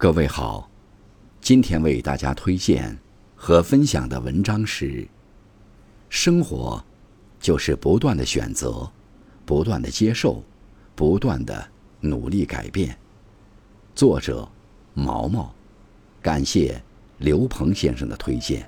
[0.00, 0.66] 各位好，
[1.42, 2.98] 今天为大家推荐
[3.36, 5.06] 和分享的文章是：
[6.08, 6.82] 生活
[7.38, 8.90] 就是不断的选择，
[9.44, 10.42] 不断的接受，
[10.94, 11.68] 不断的
[12.00, 12.98] 努力改变。
[13.94, 14.48] 作者
[14.94, 15.54] 毛毛，
[16.22, 16.82] 感谢
[17.18, 18.66] 刘鹏先生的推荐。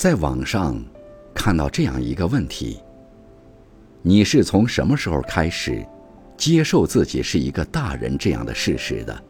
[0.00, 0.82] 在网上
[1.34, 2.80] 看到这样一个问题：
[4.00, 5.86] 你是从什么时候开始
[6.38, 9.22] 接受自己是一个大人这样的事实的？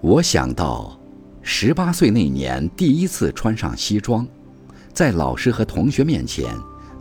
[0.00, 0.98] 我想到，
[1.40, 4.26] 十八岁那年第一次穿上西装，
[4.92, 6.52] 在老师和同学面前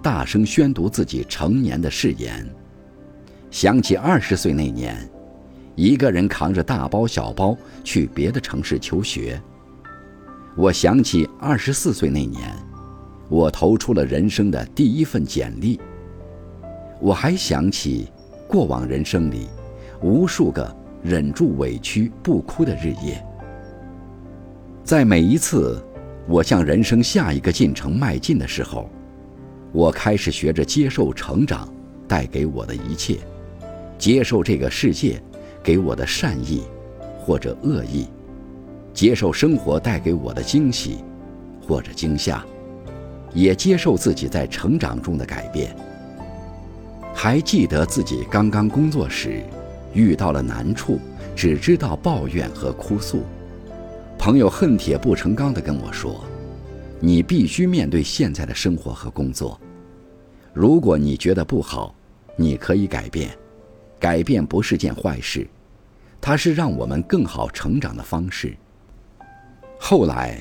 [0.04, 2.46] 大声宣读自己成年的誓言；
[3.50, 4.96] 想起二十岁那年，
[5.74, 9.42] 一个人扛着大包小包去别的城市求学。
[10.56, 12.42] 我想起二十四岁那年，
[13.28, 15.80] 我投出了人生的第一份简历。
[17.00, 18.08] 我还想起
[18.48, 19.48] 过往人生里
[20.02, 23.26] 无数个忍住委屈不哭的日夜。
[24.84, 25.84] 在每一次
[26.28, 28.88] 我向人生下一个进程迈进的时候，
[29.72, 31.68] 我开始学着接受成长
[32.08, 33.18] 带给我的一切，
[33.98, 35.20] 接受这个世界
[35.64, 36.62] 给我的善意
[37.20, 38.08] 或者恶意。
[38.94, 41.04] 接受生活带给我的惊喜，
[41.68, 42.46] 或者惊吓，
[43.34, 45.76] 也接受自己在成长中的改变。
[47.14, 49.44] 还记得自己刚刚工作时，
[49.94, 51.00] 遇到了难处，
[51.36, 53.24] 只知道抱怨和哭诉。
[54.18, 56.24] 朋友恨铁不成钢地跟我说
[57.02, 59.60] ：“你必须面对现在的生活和工作。
[60.54, 61.94] 如果你觉得不好，
[62.36, 63.32] 你可以改变。
[64.00, 65.48] 改变不是件坏事，
[66.22, 68.56] 它是让我们更好成长的方式。”
[69.86, 70.40] 后来，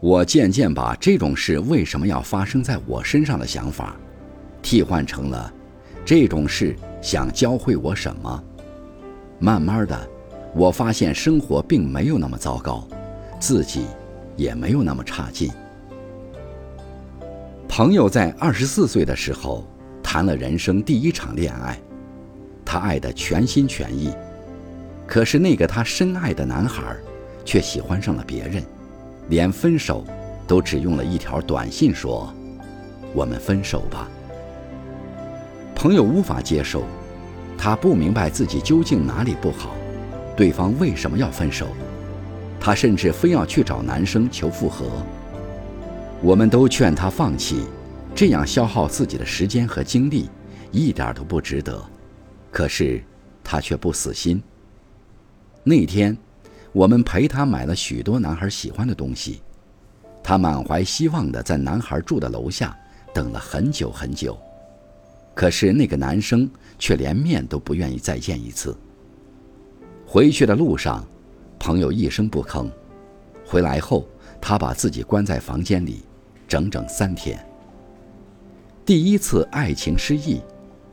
[0.00, 3.94] 我渐渐把这种事为什么要发生在我身上的想法，
[4.62, 5.52] 替换成了
[6.06, 8.44] 这种事想教会我什么。
[9.38, 10.08] 慢慢的，
[10.54, 12.88] 我发现生活并没有那么糟糕，
[13.38, 13.84] 自己
[14.38, 15.52] 也没有那么差劲。
[17.68, 19.68] 朋友在二十四岁的时候
[20.02, 21.78] 谈了人生第一场恋爱，
[22.64, 24.10] 他爱的全心全意，
[25.06, 26.96] 可是那个他深爱的男孩。
[27.44, 28.62] 却喜欢上了别人，
[29.28, 30.04] 连分手
[30.46, 32.32] 都只用了一条短信说
[33.14, 34.08] ：“我们分手吧。”
[35.74, 36.84] 朋友无法接受，
[37.58, 39.74] 他不明白自己究竟哪里不好，
[40.36, 41.68] 对方为什么要分手，
[42.60, 44.86] 他甚至非要去找男生求复合。
[46.20, 47.64] 我们都劝他放弃，
[48.14, 50.30] 这样消耗自己的时间和精力，
[50.70, 51.82] 一点都不值得。
[52.50, 53.02] 可是
[53.42, 54.42] 他却不死心。
[55.64, 56.16] 那天。
[56.72, 59.42] 我们陪他买了许多男孩喜欢的东西，
[60.22, 62.76] 他满怀希望地在男孩住的楼下
[63.12, 64.38] 等了很久很久，
[65.34, 68.74] 可是那个男生却连面都不愿意再见一次。
[70.06, 71.06] 回去的路上，
[71.58, 72.70] 朋友一声不吭，
[73.44, 74.08] 回来后
[74.40, 76.04] 他把自己关在房间里，
[76.48, 77.38] 整整三天。
[78.84, 80.40] 第一次爱情失意，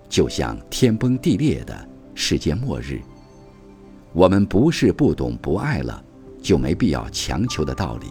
[0.09, 3.01] 就像天崩地裂的世界末日。
[4.11, 6.03] 我们不是不懂不爱了，
[6.41, 8.07] 就没必要强求的道理，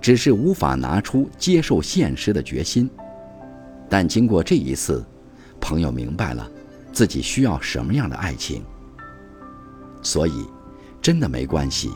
[0.00, 2.88] 只是无法拿出接受现实的决心。
[3.88, 5.04] 但经过这一次，
[5.60, 6.48] 朋友明白了
[6.92, 8.62] 自己需要什么样的爱情。
[10.02, 10.44] 所以，
[11.02, 11.90] 真的没关系。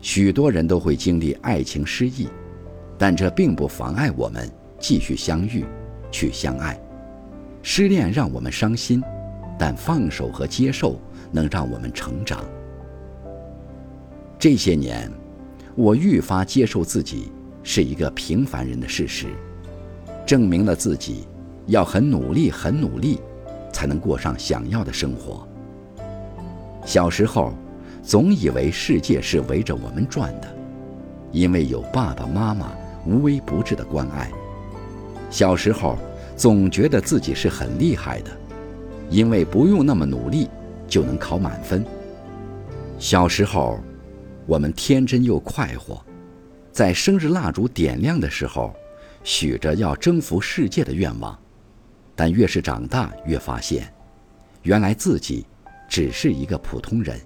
[0.00, 2.26] 许多人都会经历爱情失意，
[2.98, 4.50] 但这并不妨碍我们
[4.80, 5.64] 继续相遇，
[6.10, 6.80] 去相爱。
[7.62, 9.02] 失恋让我们伤心，
[9.58, 10.98] 但放手和接受。
[11.30, 12.44] 能让我们成长。
[14.38, 15.10] 这些年，
[15.74, 17.30] 我愈发接受自己
[17.62, 19.26] 是一个平凡人的事实，
[20.26, 21.28] 证明了自己
[21.66, 23.20] 要很努力、很努力，
[23.70, 25.46] 才能过上想要的生活。
[26.86, 27.52] 小时候，
[28.02, 30.48] 总以为世界是围着我们转的，
[31.32, 32.72] 因为有爸爸妈妈
[33.06, 34.30] 无微不至的关爱。
[35.28, 35.98] 小时候，
[36.34, 38.30] 总觉得自己是很厉害的，
[39.10, 40.48] 因为不用那么努力。
[40.90, 41.82] 就能考满分。
[42.98, 43.80] 小时候，
[44.44, 46.04] 我们天真又快活，
[46.70, 48.74] 在生日蜡烛点亮的时候，
[49.24, 51.38] 许着要征服世界的愿望。
[52.14, 53.90] 但越是长大，越发现，
[54.64, 55.46] 原来自己
[55.88, 57.18] 只是一个普通人。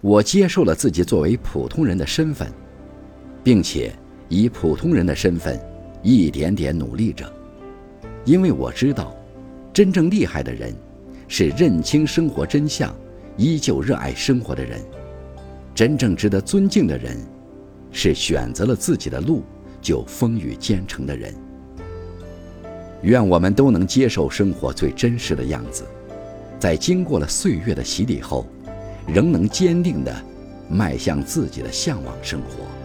[0.00, 2.52] 我接受了自己作为普通人的身份，
[3.44, 3.94] 并且
[4.28, 5.60] 以普通人的身份
[6.02, 7.32] 一点点努力着，
[8.24, 9.14] 因为我知道，
[9.72, 10.74] 真正厉害的人。
[11.34, 12.94] 是认清生活真相，
[13.38, 14.78] 依旧热爱生活的人。
[15.74, 17.16] 真正值得尊敬的人，
[17.90, 19.42] 是选择了自己的路
[19.80, 21.34] 就风雨兼程的人。
[23.00, 25.84] 愿我们都能接受生活最真实的样子，
[26.58, 28.46] 在经过了岁月的洗礼后，
[29.06, 30.14] 仍能坚定地
[30.68, 32.81] 迈向自己的向往生活。